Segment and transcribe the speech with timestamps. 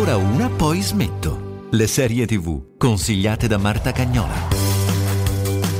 [0.00, 1.66] Ancora una, poi smetto.
[1.72, 4.48] Le serie TV consigliate da Marta Cagnola.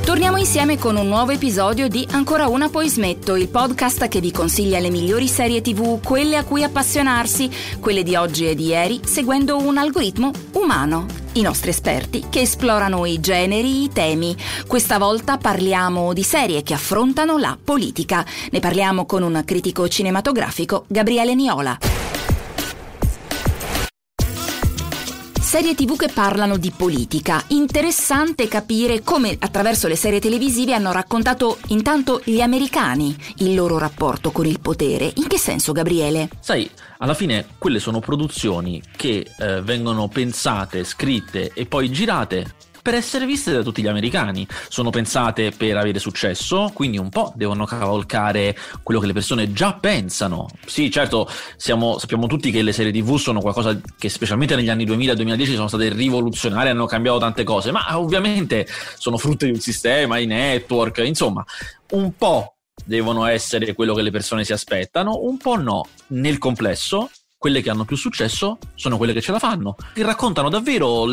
[0.05, 4.31] Torniamo insieme con un nuovo episodio di Ancora una poi smetto, il podcast che vi
[4.31, 7.49] consiglia le migliori serie tv, quelle a cui appassionarsi,
[7.79, 11.07] quelle di oggi e di ieri, seguendo un algoritmo umano.
[11.33, 14.37] I nostri esperti che esplorano i generi, i temi.
[14.67, 18.23] Questa volta parliamo di serie che affrontano la politica.
[18.51, 22.00] Ne parliamo con un critico cinematografico, Gabriele Niola.
[25.51, 27.43] Serie tv che parlano di politica.
[27.47, 34.31] Interessante capire come attraverso le serie televisive hanno raccontato intanto gli americani il loro rapporto
[34.31, 35.11] con il potere.
[35.15, 36.29] In che senso, Gabriele?
[36.39, 42.93] Sai, alla fine quelle sono produzioni che eh, vengono pensate, scritte e poi girate per
[42.93, 44.47] essere viste da tutti gli americani.
[44.69, 49.73] Sono pensate per avere successo, quindi un po' devono cavalcare quello che le persone già
[49.73, 50.49] pensano.
[50.65, 54.85] Sì, certo, siamo, sappiamo tutti che le serie TV sono qualcosa che specialmente negli anni
[54.85, 60.17] 2000-2010 sono state rivoluzionarie, hanno cambiato tante cose, ma ovviamente sono frutto di un sistema,
[60.17, 61.45] i network, insomma,
[61.91, 65.85] un po' devono essere quello che le persone si aspettano, un po' no.
[66.07, 67.09] Nel complesso
[67.41, 71.07] quelle che hanno più successo sono quelle che ce la fanno, che raccontano davvero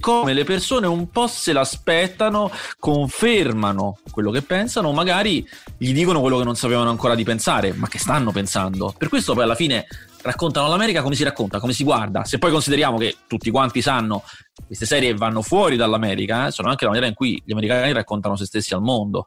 [0.00, 5.46] come le persone un po' se l'aspettano, confermano quello che pensano, magari
[5.76, 8.94] gli dicono quello che non sapevano ancora di pensare, ma che stanno pensando.
[8.96, 9.84] Per questo poi alla fine
[10.22, 12.24] raccontano l'America come si racconta, come si guarda.
[12.24, 14.22] Se poi consideriamo che tutti quanti sanno
[14.66, 18.36] queste serie vanno fuori dall'America, eh, sono anche la maniera in cui gli americani raccontano
[18.36, 19.26] se stessi al mondo.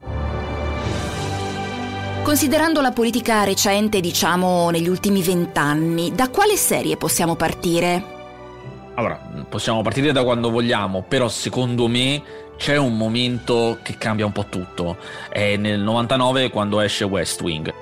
[2.28, 8.03] Considerando la politica recente, diciamo negli ultimi vent'anni, da quale serie possiamo partire?
[8.95, 9.16] Allora,
[9.47, 12.22] possiamo partire da quando vogliamo, però secondo me
[12.58, 14.97] c'è un momento che cambia un po' tutto.
[15.30, 17.73] È nel 99 quando esce West Wing.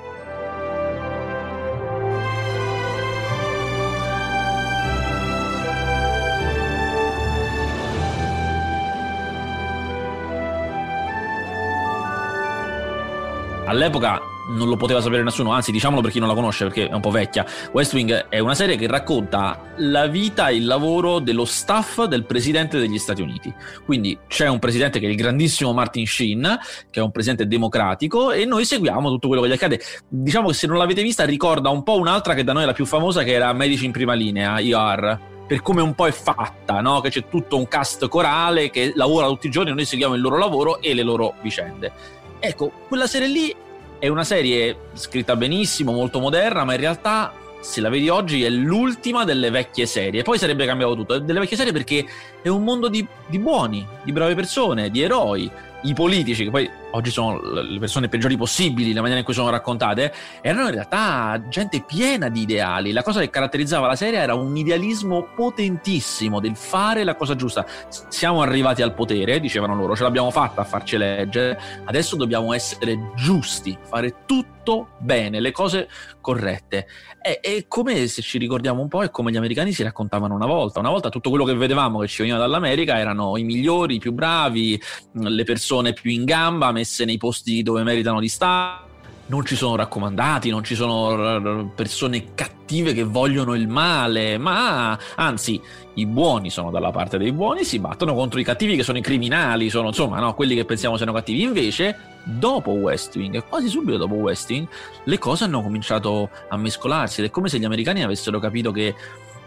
[13.65, 16.93] All'epoca non lo poteva sapere nessuno, anzi diciamolo per chi non la conosce perché è
[16.93, 17.45] un po' vecchia.
[17.71, 22.25] West Wing è una serie che racconta la vita e il lavoro dello staff del
[22.25, 23.53] presidente degli Stati Uniti.
[23.85, 28.31] Quindi c'è un presidente che è il grandissimo Martin Sheen, che è un presidente democratico
[28.31, 29.79] e noi seguiamo tutto quello che gli accade.
[30.07, 32.73] Diciamo che se non l'avete vista ricorda un po' un'altra che da noi è la
[32.73, 36.81] più famosa che era Medici in prima linea, ER per come un po' è fatta,
[36.81, 37.01] no?
[37.01, 40.37] che c'è tutto un cast corale che lavora tutti i giorni, noi seguiamo il loro
[40.37, 41.91] lavoro e le loro vicende.
[42.39, 43.55] Ecco, quella serie lì
[43.99, 48.49] è una serie scritta benissimo, molto moderna, ma in realtà se la vedi oggi è
[48.49, 50.21] l'ultima delle vecchie serie.
[50.21, 51.19] Poi sarebbe cambiato tutto.
[51.19, 52.05] Delle vecchie serie perché
[52.41, 55.49] è un mondo di, di buoni, di brave persone, di eroi
[55.83, 59.49] i politici, che poi oggi sono le persone peggiori possibili, la maniera in cui sono
[59.49, 62.91] raccontate, erano in realtà gente piena di ideali.
[62.91, 67.65] La cosa che caratterizzava la serie era un idealismo potentissimo del fare la cosa giusta.
[68.07, 73.11] Siamo arrivati al potere, dicevano loro, ce l'abbiamo fatta a farci leggere, adesso dobbiamo essere
[73.15, 74.53] giusti, fare tutto
[74.99, 75.87] bene, le cose
[76.21, 76.87] corrette.
[77.21, 80.47] È, è come se ci ricordiamo un po', è come gli americani si raccontavano una
[80.47, 80.79] volta.
[80.79, 84.11] Una volta tutto quello che vedevamo che ci veniva dall'America erano i migliori, i più
[84.11, 84.81] bravi,
[85.13, 88.93] le persone più in gamba, messe nei posti dove meritano di stare.
[89.27, 95.59] Non ci sono raccomandati, non ci sono persone cattive che vogliono il male, ma anzi,
[95.95, 99.01] i buoni sono dalla parte dei buoni, si battono contro i cattivi che sono i
[99.01, 101.41] criminali, sono insomma no, quelli che pensiamo siano cattivi.
[101.41, 104.67] Invece, dopo West Wing, quasi subito dopo West Wing,
[105.05, 108.93] le cose hanno cominciato a mescolarsi ed è come se gli americani avessero capito che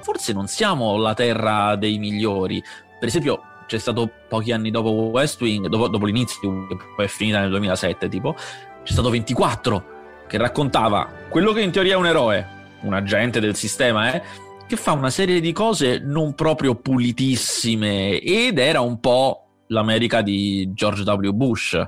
[0.01, 2.61] forse non siamo la terra dei migliori.
[2.99, 7.09] Per esempio, c'è stato pochi anni dopo West Wing, dopo, dopo l'inizio, che poi è
[7.09, 9.97] finita nel 2007, tipo, c'è stato 24
[10.27, 12.47] che raccontava quello che in teoria è un eroe,
[12.81, 14.23] un agente del sistema, eh,
[14.67, 20.71] che fa una serie di cose non proprio pulitissime ed era un po' l'America di
[20.73, 21.31] George W.
[21.33, 21.79] Bush,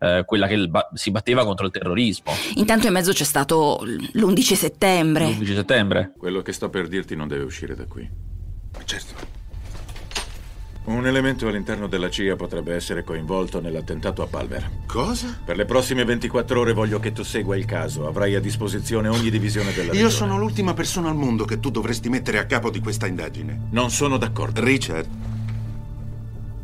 [0.00, 2.32] eh, quella che ba- si batteva contro il terrorismo.
[2.56, 5.26] Intanto in mezzo c'è stato l'11 settembre.
[5.26, 6.12] L'11 settembre.
[6.18, 8.08] Quello che sto per dirti non deve uscire da qui.
[8.84, 9.37] Certo.
[10.88, 14.70] Un elemento all'interno della CIA potrebbe essere coinvolto nell'attentato a Palmer.
[14.86, 15.38] Cosa?
[15.44, 18.06] Per le prossime 24 ore voglio che tu segua il caso.
[18.06, 22.08] Avrai a disposizione ogni divisione della Io sono l'ultima persona al mondo che tu dovresti
[22.08, 23.68] mettere a capo di questa indagine.
[23.70, 24.64] Non sono d'accordo.
[24.64, 25.06] Richard,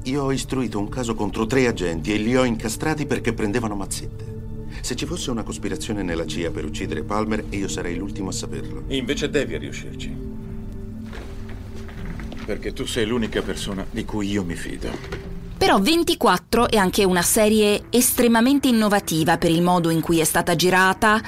[0.04, 4.32] io ho istruito un caso contro tre agenti e li ho incastrati perché prendevano mazzette.
[4.80, 8.84] Se ci fosse una cospirazione nella CIA per uccidere Palmer, io sarei l'ultimo a saperlo.
[8.88, 10.33] Invece devi riuscirci.
[12.44, 15.32] Perché tu sei l'unica persona di cui io mi fido.
[15.56, 20.54] Però 24 è anche una serie estremamente innovativa per il modo in cui è stata
[20.56, 21.22] girata,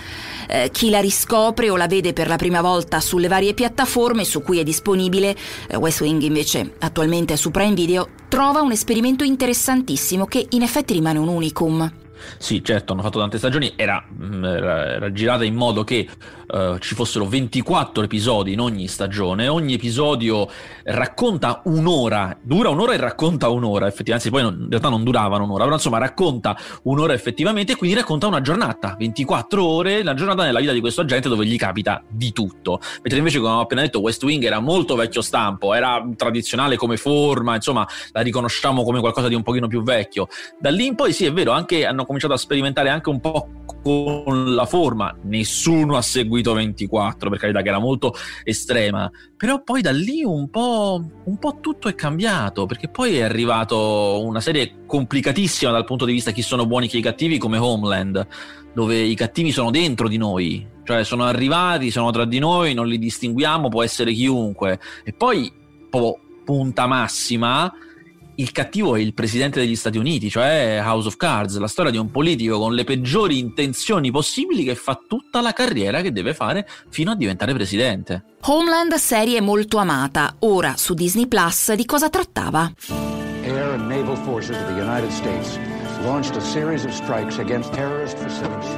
[0.49, 4.43] eh, chi la riscopre o la vede per la prima volta sulle varie piattaforme su
[4.43, 5.35] cui è disponibile,
[5.69, 10.63] eh, West Wing invece attualmente è su Prime Video, trova un esperimento interessantissimo che in
[10.63, 12.06] effetti rimane un unicum.
[12.39, 16.09] Sì, certo, hanno fatto tante stagioni, era, mm, era, girata in modo che
[16.49, 20.49] uh, ci fossero 24 episodi in ogni stagione, ogni episodio
[20.85, 25.65] racconta un'ora, dura un'ora e racconta un'ora, effettivamente, poi non, in realtà non duravano un'ora,
[25.65, 30.61] però insomma racconta un'ora effettivamente e quindi racconta una giornata, 24 ore, la giornata nella
[30.61, 32.81] vita di questo agente dove gli capita di tutto.
[33.03, 36.97] Mentre invece, come ho appena detto, West Wing era molto vecchio stampo, era tradizionale come
[36.97, 40.29] forma, insomma la riconosciamo come qualcosa di un pochino più vecchio.
[40.59, 43.49] Da lì in poi sì, è vero, anche hanno cominciato a sperimentare anche un po'
[43.83, 49.81] con la forma, nessuno ha seguito 24 per carità che era molto estrema, però poi
[49.81, 54.85] da lì un po', un po' tutto è cambiato perché poi è arrivato una serie
[54.87, 58.27] complicatissima dal punto di vista chi sono buoni e chi cattivi come Homeland,
[58.75, 62.89] dove i cattivi sono dentro di noi, cioè sono arrivati, sono tra di noi, non
[62.89, 64.81] li distinguiamo, può essere chiunque.
[65.05, 65.53] E poi
[65.89, 67.73] proprio punta massima
[68.37, 71.97] il cattivo è il presidente degli Stati Uniti, cioè House of Cards, la storia di
[71.97, 76.69] un politico con le peggiori intenzioni possibili che fa tutta la carriera che deve fare
[76.91, 78.25] fino a diventare presidente.
[78.43, 82.73] Homeland, serie molto amata, ora su Disney Plus, di cosa trattava?
[83.43, 85.59] Air and Naval Forces of the United States
[86.03, 88.71] launched a series of strikes against terrorist facilities.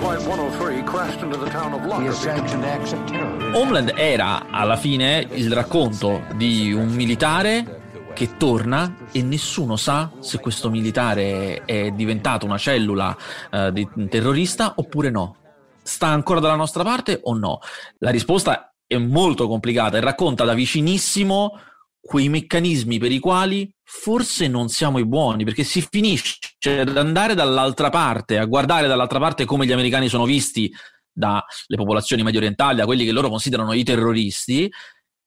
[0.00, 3.54] Flight 103 crashed into the town of Lockerbie.
[3.54, 7.79] Homeland era alla fine il racconto di un militare
[8.20, 13.16] che torna e nessuno sa se questo militare è diventato una cellula
[13.50, 15.36] eh, di terrorista oppure no.
[15.82, 17.60] Sta ancora dalla nostra parte o no?
[17.96, 21.58] La risposta è molto complicata e racconta da vicinissimo
[21.98, 26.36] quei meccanismi per i quali forse non siamo i buoni, perché si finisce
[26.78, 30.70] ad andare dall'altra parte, a guardare dall'altra parte come gli americani sono visti
[31.10, 31.40] dalle
[31.74, 34.70] popolazioni medio orientali, da quelli che loro considerano i terroristi,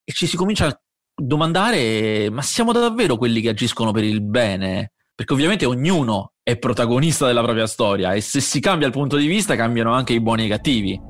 [0.04, 0.80] e ci si comincia a
[1.14, 4.92] domandare, ma siamo davvero quelli che agiscono per il bene?
[5.14, 9.26] Perché ovviamente ognuno è protagonista della propria storia e se si cambia il punto di
[9.26, 11.00] vista cambiano anche i buoni e i cattivi.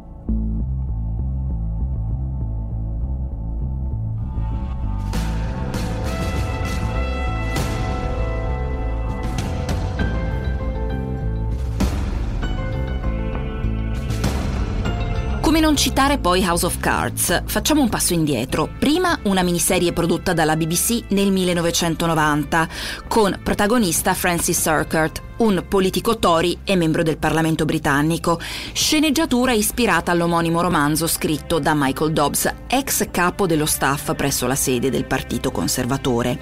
[15.54, 17.44] Come non citare poi House of Cards?
[17.46, 18.68] Facciamo un passo indietro.
[18.76, 22.68] Prima una miniserie prodotta dalla BBC nel 1990
[23.06, 28.40] con protagonista Francis Urquhart, un politico Tory e membro del Parlamento britannico,
[28.72, 34.90] sceneggiatura ispirata all'omonimo romanzo scritto da Michael Dobbs, ex capo dello staff presso la sede
[34.90, 36.38] del Partito Conservatore.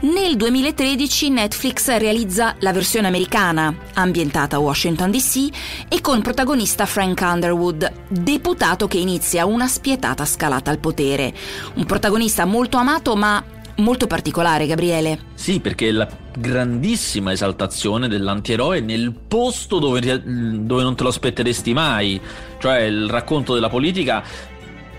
[0.00, 5.48] Nel 2013 Netflix realizza la versione americana, ambientata a Washington DC
[5.88, 11.32] e con protagonista Frank Underwood, deputato che inizia una spietata scalata al potere.
[11.74, 13.42] Un protagonista molto amato ma
[13.76, 15.18] molto particolare, Gabriele.
[15.34, 22.20] Sì, perché la grandissima esaltazione dell'antieroe nel posto dove, dove non te lo aspetteresti mai,
[22.58, 24.52] cioè il racconto della politica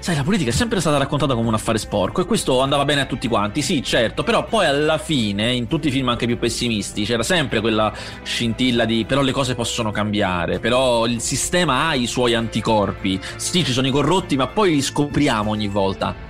[0.06, 3.02] Sai, la politica è sempre stata raccontata come un affare sporco e questo andava bene
[3.02, 6.38] a tutti quanti, sì, certo, però poi alla fine, in tutti i film anche più
[6.38, 7.92] pessimisti, c'era sempre quella
[8.22, 13.64] scintilla di però le cose possono cambiare, però il sistema ha i suoi anticorpi, sì,
[13.64, 16.25] ci sono i corrotti, ma poi li scopriamo ogni volta.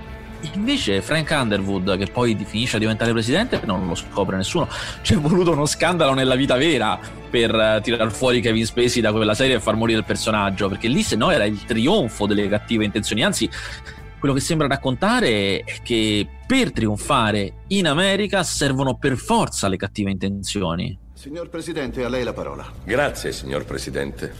[0.54, 4.68] Invece Frank Underwood, che poi finisce a diventare presidente, non lo scopre nessuno.
[5.02, 6.98] C'è voluto uno scandalo nella vita vera
[7.28, 10.88] per uh, tirar fuori Kevin Spacey da quella serie e far morire il personaggio, perché
[10.88, 13.22] lì se no era il trionfo delle cattive intenzioni.
[13.22, 13.48] Anzi,
[14.18, 20.10] quello che sembra raccontare è che per trionfare in America servono per forza le cattive
[20.10, 20.98] intenzioni.
[21.12, 22.70] Signor Presidente, a lei la parola.
[22.84, 24.32] Grazie, signor Presidente.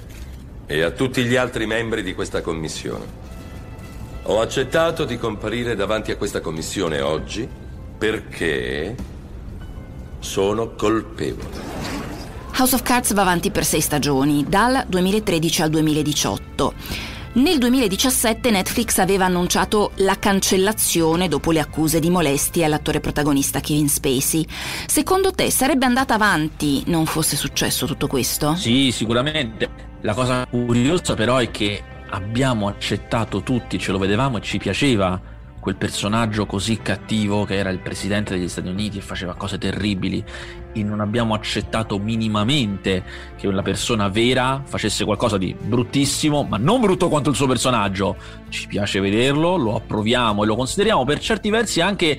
[0.66, 3.04] E a tutti gli altri membri di questa commissione.
[4.28, 7.48] Ho accettato di comparire davanti a questa commissione oggi
[7.96, 8.96] perché
[10.18, 11.84] sono colpevole.
[12.58, 16.74] House of Cards va avanti per sei stagioni, dal 2013 al 2018.
[17.34, 23.88] Nel 2017 Netflix aveva annunciato la cancellazione dopo le accuse di molestie all'attore protagonista Kevin
[23.88, 24.44] Spacey.
[24.86, 28.56] Secondo te sarebbe andata avanti non fosse successo tutto questo?
[28.56, 29.68] Sì, sicuramente.
[30.00, 35.20] La cosa curiosa però è che abbiamo accettato tutti, ce lo vedevamo e ci piaceva
[35.60, 40.24] quel personaggio così cattivo che era il presidente degli Stati Uniti e faceva cose terribili
[40.72, 43.02] e non abbiamo accettato minimamente
[43.36, 48.16] che una persona vera facesse qualcosa di bruttissimo, ma non brutto quanto il suo personaggio.
[48.48, 52.18] Ci piace vederlo, lo approviamo e lo consideriamo per certi versi anche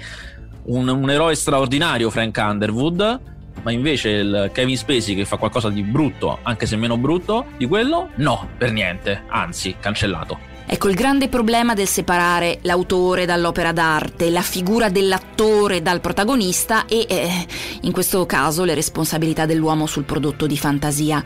[0.66, 5.82] un, un eroe straordinario, Frank Underwood ma invece il Kevin Spacey che fa qualcosa di
[5.82, 10.56] brutto, anche se meno brutto di quello, no, per niente, anzi, cancellato.
[10.70, 17.06] Ecco il grande problema del separare l'autore dall'opera d'arte, la figura dell'attore dal protagonista e,
[17.08, 17.48] eh,
[17.84, 21.24] in questo caso, le responsabilità dell'uomo sul prodotto di fantasia.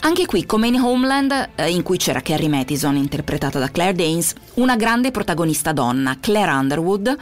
[0.00, 4.32] Anche qui, come in Homeland, eh, in cui c'era Carrie Mathison, interpretata da Claire Danes,
[4.54, 7.16] una grande protagonista donna, Claire Underwood,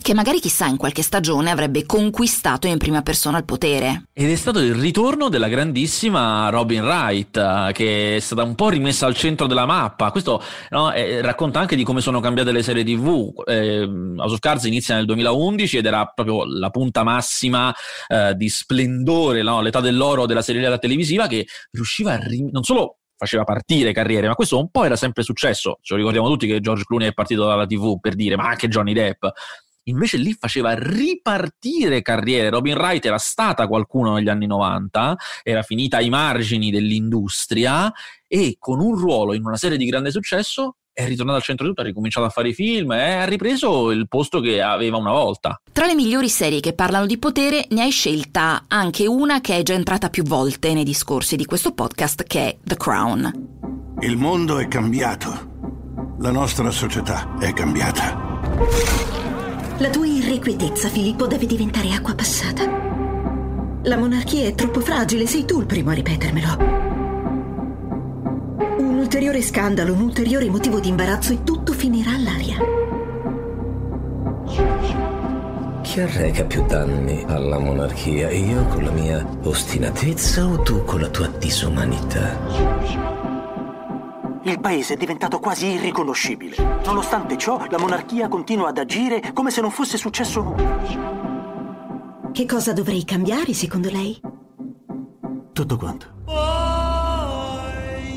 [0.00, 4.04] che magari chissà in qualche stagione avrebbe conquistato in prima persona il potere.
[4.12, 8.68] Ed è stato il ritorno della grandissima Robin Wright, eh, che è stata un po'
[8.68, 10.10] rimessa al centro della mappa.
[10.10, 13.32] Questo no, eh, racconta anche di come sono cambiate le serie TV.
[13.46, 17.74] Eh, House of Cards inizia nel 2011 ed era proprio la punta massima
[18.08, 19.60] eh, di splendore, no?
[19.60, 24.34] l'età dell'oro della serialità televisiva che riusciva a rim- non solo faceva partire carriere, ma
[24.34, 25.78] questo un po' era sempre successo.
[25.80, 28.68] Ce lo ricordiamo tutti che George Clooney è partito dalla TV per dire, ma anche
[28.68, 29.24] Johnny Depp
[29.88, 32.50] invece lì faceva ripartire carriere.
[32.50, 37.92] Robin Wright era stata qualcuno negli anni 90, era finita ai margini dell'industria
[38.26, 41.72] e con un ruolo in una serie di grande successo è ritornata al centro di
[41.72, 45.10] tutto, ha ricominciato a fare i film e ha ripreso il posto che aveva una
[45.10, 45.60] volta.
[45.70, 49.62] Tra le migliori serie che parlano di potere ne hai scelta anche una che è
[49.62, 53.94] già entrata più volte nei discorsi di questo podcast che è The Crown.
[54.00, 56.14] Il mondo è cambiato.
[56.20, 59.25] La nostra società è cambiata.
[59.78, 62.64] La tua irrequietezza, Filippo, deve diventare acqua passata.
[63.82, 66.56] La monarchia è troppo fragile, sei tu il primo a ripetermelo.
[68.78, 72.56] Un ulteriore scandalo, un ulteriore motivo di imbarazzo e tutto finirà all'aria.
[75.82, 78.30] Chi arreca più danni alla monarchia?
[78.30, 83.05] Io con la mia ostinatezza o tu con la tua disumanità?
[84.46, 86.54] Il paese è diventato quasi irriconoscibile.
[86.84, 92.30] Nonostante ciò, la monarchia continua ad agire come se non fosse successo nulla.
[92.30, 94.20] Che cosa dovrei cambiare, secondo lei?
[95.52, 96.15] Tutto quanto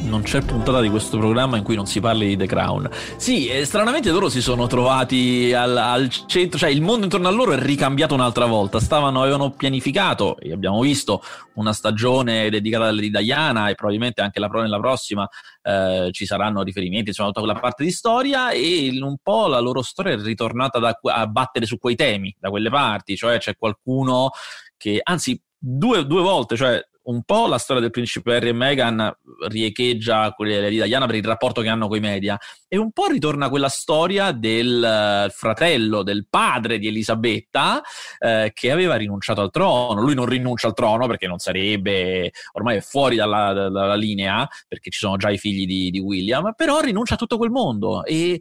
[0.10, 2.90] non c'è puntata di questo programma in cui non si parli di The Crown.
[3.16, 7.32] Sì, eh, stranamente loro si sono trovati al, al, centro, cioè il mondo intorno a
[7.32, 8.80] loro è ricambiato un'altra volta.
[8.80, 11.22] Stavano, avevano pianificato, e abbiamo visto,
[11.54, 15.30] una stagione dedicata alla di Diana e probabilmente anche la, nella prossima
[15.62, 19.84] eh, ci saranno riferimenti, insomma, tutta quella parte di storia e un po' la loro
[19.84, 24.32] storia è ritornata da, a battere su quei temi, da quelle parti, cioè c'è qualcuno
[24.76, 29.18] che, anzi, due, due volte, cioè un po' la storia del principe Harry e Meghan
[29.48, 32.38] riecheggia quella di Diana per il rapporto che hanno con i media
[32.68, 37.82] e un po' ritorna quella storia del eh, fratello, del padre di Elisabetta
[38.20, 40.02] eh, che aveva rinunciato al trono.
[40.02, 44.92] Lui non rinuncia al trono perché non sarebbe, ormai è fuori dalla, dalla linea perché
[44.92, 48.40] ci sono già i figli di, di William, però rinuncia a tutto quel mondo e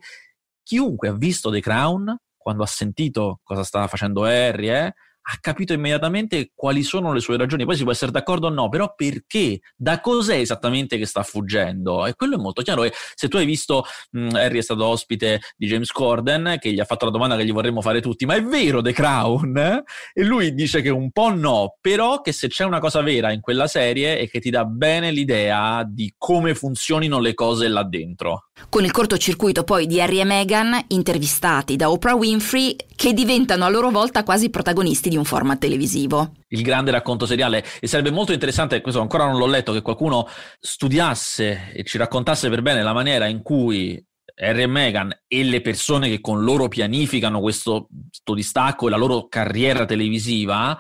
[0.62, 4.94] chiunque ha visto The Crown, quando ha sentito cosa stava facendo Harry, eh,
[5.30, 7.66] ha capito immediatamente quali sono le sue ragioni.
[7.66, 9.61] Poi si può essere d'accordo o no, però perché?
[9.76, 12.06] Da cos'è esattamente che sta fuggendo?
[12.06, 12.85] E quello è molto chiaro.
[12.85, 16.80] E se tu hai visto, mh, Harry è stato ospite di James Corden, che gli
[16.80, 19.82] ha fatto la domanda che gli vorremmo fare tutti, ma è vero The Crown?
[20.14, 23.40] E lui dice che un po' no, però che se c'è una cosa vera in
[23.40, 28.47] quella serie è che ti dà bene l'idea di come funzionino le cose là dentro.
[28.68, 33.68] Con il cortocircuito poi di Harry e Meghan, intervistati da Oprah Winfrey, che diventano a
[33.68, 36.32] loro volta quasi protagonisti di un format televisivo.
[36.48, 40.26] Il grande racconto seriale e sarebbe molto interessante, questo ancora non l'ho letto, che qualcuno
[40.60, 44.04] studiasse e ci raccontasse per bene la maniera in cui
[44.40, 48.96] Harry e Meghan e le persone che con loro pianificano questo, questo distacco e la
[48.96, 50.78] loro carriera televisiva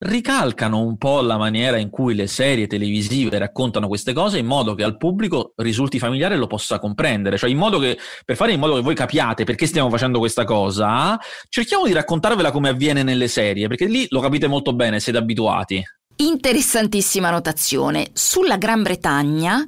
[0.00, 4.74] ricalcano un po' la maniera in cui le serie televisive raccontano queste cose in modo
[4.74, 8.52] che al pubblico risulti familiare e lo possa comprendere, cioè in modo che per fare
[8.52, 13.02] in modo che voi capiate perché stiamo facendo questa cosa, cerchiamo di raccontarvela come avviene
[13.02, 15.82] nelle serie, perché lì lo capite molto bene, siete abituati.
[16.16, 18.10] Interessantissima notazione.
[18.12, 19.64] Sulla Gran Bretagna,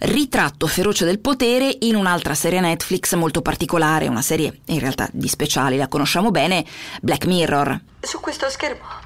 [0.00, 5.26] ritratto feroce del potere in un'altra serie Netflix molto particolare, una serie in realtà di
[5.26, 6.64] speciali, la conosciamo bene,
[7.02, 7.80] Black Mirror.
[8.00, 9.05] Su questo schermo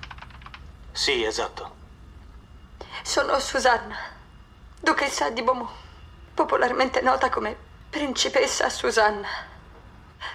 [0.92, 1.78] sì, esatto.
[3.02, 3.96] Sono Susanna,
[4.80, 5.70] duchessa di Beaumont,
[6.34, 7.56] popolarmente nota come
[7.88, 9.28] principessa Susanna.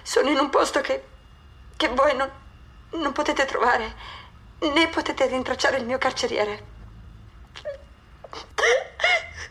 [0.02, 1.04] Sono in un posto che,
[1.76, 2.30] che voi non,
[2.90, 3.94] non potete trovare,
[4.58, 6.74] né potete rintracciare il mio carceriere.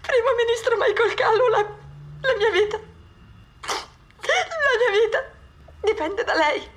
[0.01, 1.62] Primo ministro Michael Callu, la,
[2.21, 2.83] la mia vita, la
[4.79, 5.24] mia vita
[5.81, 6.69] dipende da lei.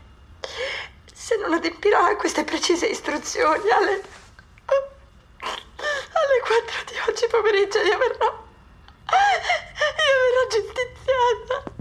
[1.21, 4.01] Se non adempirà a queste precise istruzioni, alle
[6.15, 8.47] alle 4 di oggi pomeriggio io verrò.
[10.07, 11.73] Io verrò giustiziata.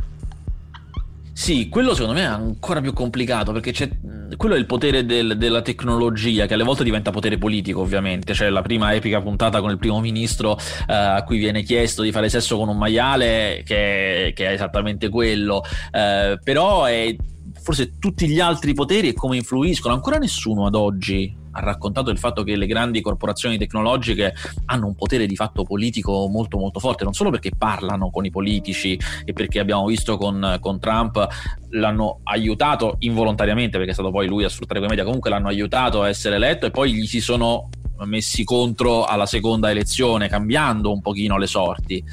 [1.34, 3.88] Sì, quello secondo me è ancora più complicato perché c'è
[4.36, 8.34] quello è il potere del, della tecnologia, che alle volte diventa potere politico, ovviamente.
[8.34, 12.12] C'è la prima epica puntata con il primo ministro eh, a cui viene chiesto di
[12.12, 15.64] fare sesso con un maiale, che, che è esattamente quello.
[15.92, 17.16] Eh, però è
[17.62, 19.94] forse tutti gli altri poteri e come influiscono.
[19.94, 24.34] Ancora nessuno ad oggi ha raccontato il fatto che le grandi corporazioni tecnologiche
[24.66, 28.30] hanno un potere di fatto politico molto molto forte, non solo perché parlano con i
[28.30, 31.28] politici e perché abbiamo visto con, con Trump
[31.70, 36.04] l'hanno aiutato involontariamente, perché è stato poi lui a sfruttare quei media, comunque l'hanno aiutato
[36.04, 37.70] a essere eletto e poi gli si sono
[38.06, 42.04] messi contro alla seconda elezione, cambiando un pochino le sorti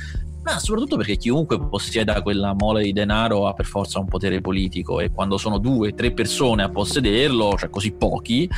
[0.45, 5.01] ma soprattutto perché chiunque possieda quella mole di denaro ha per forza un potere politico
[5.01, 8.49] e quando sono due, tre persone a possederlo, cioè così pochi,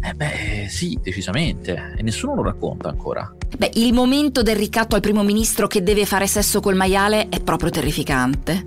[0.00, 3.34] eh beh sì, decisamente, e nessuno lo racconta ancora.
[3.58, 7.40] Beh, il momento del ricatto al primo ministro che deve fare sesso col maiale è
[7.40, 8.66] proprio terrificante.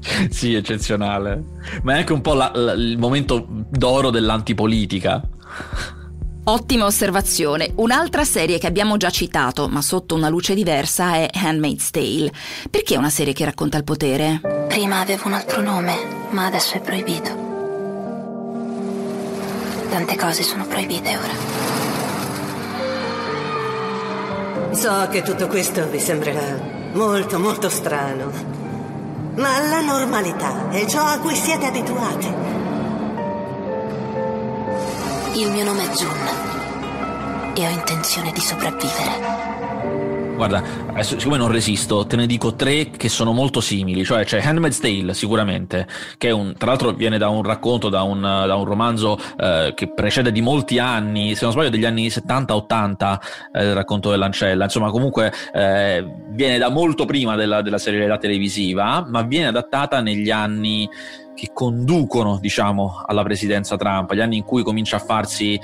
[0.30, 1.44] sì, eccezionale,
[1.82, 5.22] ma è anche un po' la, la, il momento d'oro dell'antipolitica.
[6.44, 7.70] Ottima osservazione.
[7.76, 12.32] Un'altra serie che abbiamo già citato, ma sotto una luce diversa, è Handmaid's Tale.
[12.68, 14.40] Perché è una serie che racconta il potere?
[14.66, 15.94] Prima avevo un altro nome,
[16.30, 17.30] ma adesso è proibito.
[19.88, 21.60] Tante cose sono proibite ora.
[24.74, 26.58] So che tutto questo vi sembrerà
[26.94, 28.32] molto, molto strano.
[29.36, 32.61] Ma la normalità è ciò a cui siete abituati.
[35.34, 39.51] Il mio nome è Jun e ho intenzione di sopravvivere.
[40.44, 44.40] Guarda, adesso, siccome non resisto, te ne dico tre che sono molto simili, cioè c'è
[44.42, 45.86] Handmaid's Tale sicuramente,
[46.18, 49.92] che un, tra l'altro viene da un racconto, da un, da un romanzo eh, che
[49.94, 53.18] precede di molti anni, se non sbaglio degli anni 70-80,
[53.52, 59.06] eh, il racconto dell'ancella, insomma comunque eh, viene da molto prima della, della serialità televisiva,
[59.08, 60.88] ma viene adattata negli anni
[61.36, 65.56] che conducono, diciamo, alla presidenza Trump, gli anni in cui comincia a farsi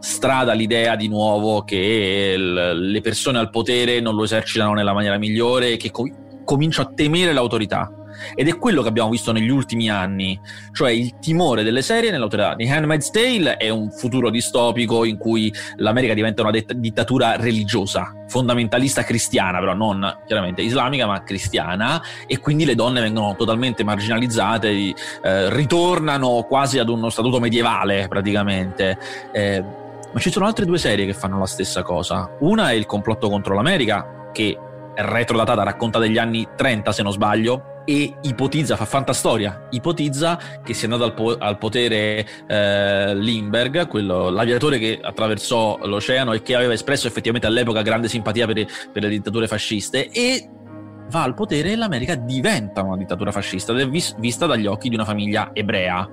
[0.00, 5.72] strada l'idea di nuovo che le persone al potere non lo esercitano nella maniera migliore
[5.72, 7.94] e che com- comincia a temere l'autorità.
[8.34, 10.38] Ed è quello che abbiamo visto negli ultimi anni,
[10.72, 12.54] cioè il timore delle serie nell'autorità.
[12.54, 18.12] The Handmaid's Tale è un futuro distopico in cui l'America diventa una det- dittatura religiosa,
[18.28, 24.68] fondamentalista cristiana, però non chiaramente islamica, ma cristiana, e quindi le donne vengono totalmente marginalizzate,
[24.68, 24.94] eh,
[25.54, 28.98] ritornano quasi ad uno statuto medievale praticamente.
[29.32, 29.64] Eh,
[30.12, 32.36] ma ci sono altre due serie che fanno la stessa cosa.
[32.40, 34.58] Una è Il complotto contro l'America, che
[34.94, 40.74] è retrodatata, racconta degli anni 30 se non sbaglio, e ipotizza, fa fantastoria, ipotizza che
[40.74, 46.54] sia andato al, po- al potere eh, Lindbergh, quello, l'aviatore che attraversò l'oceano e che
[46.54, 50.48] aveva espresso effettivamente all'epoca grande simpatia per, per le dittature fasciste e
[51.10, 54.88] va al potere e l'America diventa una dittatura fascista ed è vis- vista dagli occhi
[54.88, 56.08] di una famiglia ebrea.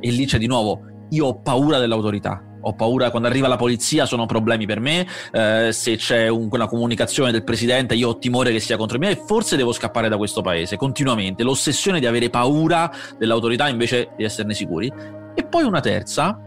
[0.00, 4.06] E lì c'è di nuovo, io ho paura dell'autorità, ho paura quando arriva la polizia
[4.06, 8.52] sono problemi per me, eh, se c'è un, una comunicazione del presidente io ho timore
[8.52, 12.30] che sia contro me e forse devo scappare da questo paese continuamente, l'ossessione di avere
[12.30, 14.92] paura dell'autorità invece di esserne sicuri.
[15.34, 16.38] E poi una terza,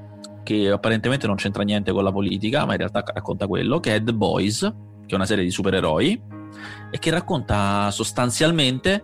[0.43, 4.03] che apparentemente non c'entra niente con la politica, ma in realtà racconta quello, che è
[4.03, 6.21] The Boys, che è una serie di supereroi,
[6.91, 9.03] e che racconta sostanzialmente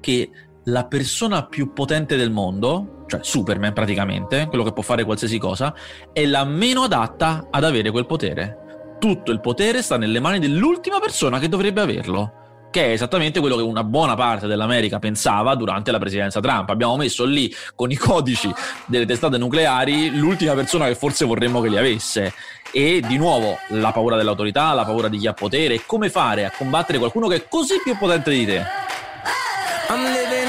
[0.00, 0.30] che
[0.64, 5.74] la persona più potente del mondo, cioè Superman praticamente, quello che può fare qualsiasi cosa,
[6.12, 8.96] è la meno adatta ad avere quel potere.
[9.00, 12.32] Tutto il potere sta nelle mani dell'ultima persona che dovrebbe averlo,
[12.70, 16.68] che è esattamente quello che una buona parte dell'America pensava durante la presidenza Trump.
[16.68, 18.52] Abbiamo messo lì con i codici
[18.86, 22.34] delle testate nucleari l'ultima persona che forse vorremmo che li avesse.
[22.70, 26.52] E di nuovo la paura dell'autorità, la paura di chi ha potere come fare a
[26.54, 28.62] combattere qualcuno che è così più potente di te.
[29.90, 30.47] I'm living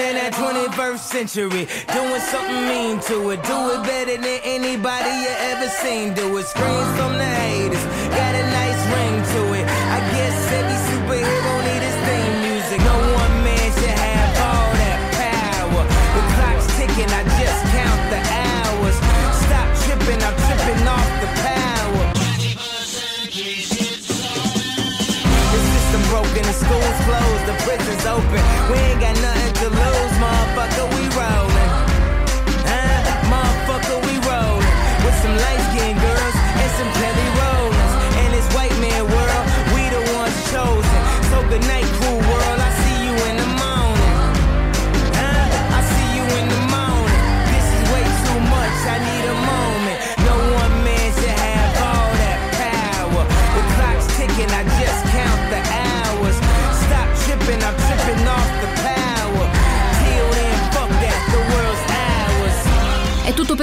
[0.70, 3.44] 21st century, doing something mean to it.
[3.44, 6.14] Do it better than anybody you ever seen.
[6.14, 6.46] Do it.
[6.46, 7.84] Screams from the haters,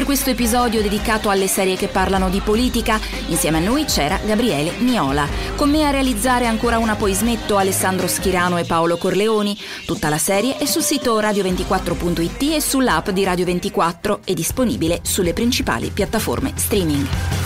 [0.07, 3.01] questo episodio dedicato alle serie che parlano di politica.
[3.27, 5.27] Insieme a noi c'era Gabriele Niola.
[5.57, 9.59] Con me a realizzare ancora una poi smetto Alessandro Schirano e Paolo Corleoni.
[9.85, 15.33] Tutta la serie è sul sito radio24.it e sull'app di Radio 24 e disponibile sulle
[15.33, 17.46] principali piattaforme streaming.